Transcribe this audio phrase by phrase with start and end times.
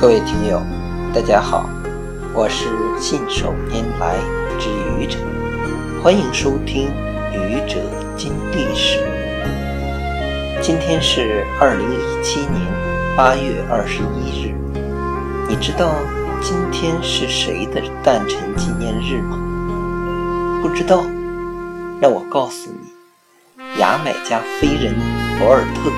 [0.00, 0.62] 各位听友，
[1.12, 1.68] 大家好，
[2.32, 4.16] 我是信手拈来
[4.58, 5.18] 之愚者，
[6.02, 6.88] 欢迎收听
[7.34, 7.76] 《愚者
[8.16, 8.98] 经历史》。
[10.62, 12.62] 今天是二零一七年
[13.14, 14.54] 八月二十一日，
[15.46, 15.94] 你知道
[16.40, 19.38] 今天是谁的诞辰纪念日吗？
[20.62, 21.04] 不知道？
[22.00, 24.94] 让我告诉你，牙买加飞人
[25.38, 25.92] 博尔特。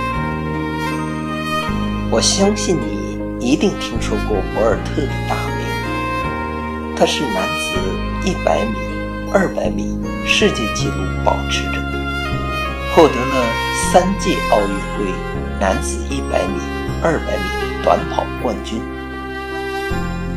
[2.10, 2.91] 我相信你。
[3.42, 7.76] 一定听说过博尔特的大名，他是男子
[8.24, 8.76] 一百米、
[9.32, 11.82] 二百米世界纪录保持者，
[12.94, 13.52] 获得了
[13.90, 15.12] 三届奥运会
[15.58, 16.60] 男子一百米、
[17.02, 18.80] 二百米短跑冠军，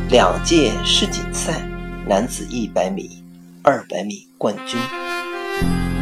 [0.09, 1.61] 两届世锦赛
[2.07, 3.23] 男子一百米、
[3.61, 4.79] 二百米冠军，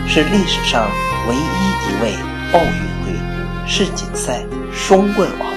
[0.07, 0.89] 是历史上
[1.27, 2.13] 唯一一位
[2.53, 2.71] 奥运
[3.03, 5.52] 会世锦赛双冠王。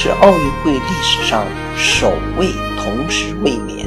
[0.00, 1.44] 是奥运会历史上
[1.76, 3.84] 首位同时卫冕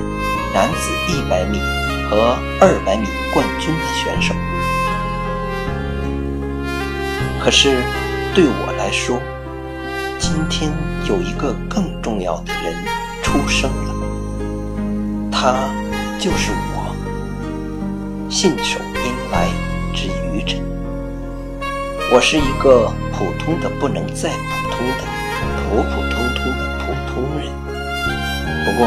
[0.53, 1.57] 男子一百米
[2.09, 4.35] 和二百米冠军的选手。
[7.41, 7.81] 可是
[8.35, 9.21] 对我来说，
[10.19, 10.69] 今天
[11.07, 12.75] 有一个更重要的人
[13.23, 13.95] 出生了，
[15.31, 15.69] 他
[16.19, 16.93] 就是我，
[18.29, 19.47] 信手拈来
[19.93, 20.57] 之愚者。
[22.13, 24.29] 我是一个普通的不能再
[24.69, 25.20] 普通的。
[25.71, 27.47] 普普通通的普通人，
[28.65, 28.85] 不过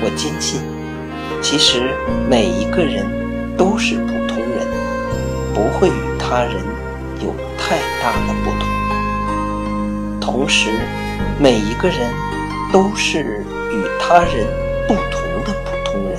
[0.00, 0.62] 我坚信，
[1.42, 1.92] 其实
[2.28, 3.04] 每一个人
[3.56, 4.64] 都是普通人，
[5.52, 6.54] 不会与他人
[7.20, 8.70] 有太大的不同。
[10.20, 10.70] 同时，
[11.36, 11.98] 每一个人
[12.72, 14.46] 都是与他人
[14.86, 16.16] 不同的普通人，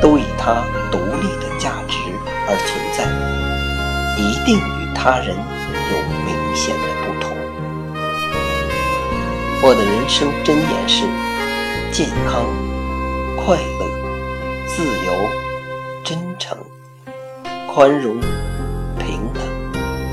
[0.00, 1.98] 都以他独立的价值
[2.48, 3.04] 而存在，
[4.16, 7.36] 一定与他人有明显的不同。
[9.66, 11.06] 我的人生箴言是：
[11.90, 12.44] 健康、
[13.34, 13.88] 快乐、
[14.66, 15.30] 自由、
[16.04, 16.54] 真诚、
[17.72, 18.20] 宽容、
[18.98, 19.42] 平等、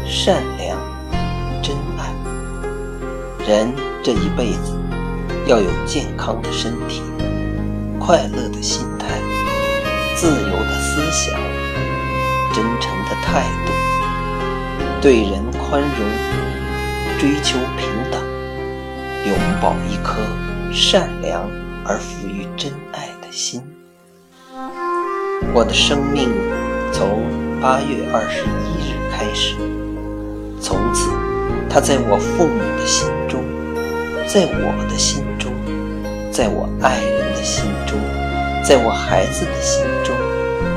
[0.07, 0.77] 善良、
[1.61, 2.15] 真爱。
[3.45, 4.73] 人这一辈子
[5.45, 7.01] 要有健康的身体、
[7.99, 9.19] 快乐的心态、
[10.15, 11.37] 自由的思想、
[12.53, 13.73] 真诚的态度，
[15.01, 18.20] 对人宽容，追求平等。
[19.25, 20.19] 拥抱一颗
[20.73, 21.47] 善良
[21.85, 23.61] 而富于真爱的心。
[25.53, 26.29] 我的生命
[26.91, 27.23] 从
[27.61, 29.55] 八月二十一日开始，
[30.59, 31.09] 从此，
[31.69, 33.43] 他在我父母的心中，
[34.27, 35.51] 在我的心中，
[36.31, 37.99] 在我爱人的心中，
[38.63, 40.15] 在我孩子的心中，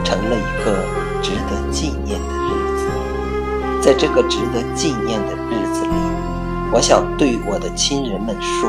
[0.04, 0.76] 成了一个
[1.22, 2.84] 值得纪念的日子。
[3.80, 6.13] 在这个值得纪念的日子里。
[6.74, 8.68] 我想对我的亲人们说：“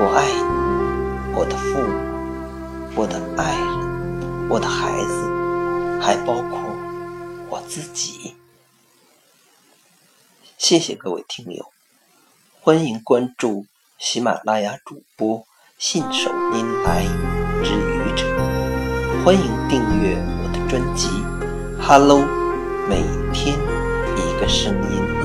[0.00, 5.14] 我爱你，我的父母，我的爱人，我的孩子，
[6.00, 6.58] 还包括
[7.48, 8.34] 我自己。”
[10.58, 11.66] 谢谢各位听友，
[12.60, 13.64] 欢迎关注
[13.96, 15.44] 喜马拉雅主播
[15.78, 17.04] 信手拈来
[17.62, 18.26] 之愚者，
[19.24, 21.06] 欢迎订阅我的专辑
[21.80, 22.18] 《Hello》，
[22.88, 23.56] 每天
[24.16, 25.21] 一个声音。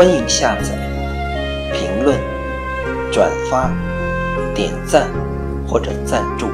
[0.00, 0.70] 欢迎下载、
[1.74, 2.18] 评论、
[3.12, 3.70] 转发、
[4.54, 5.06] 点赞
[5.68, 6.46] 或者赞助。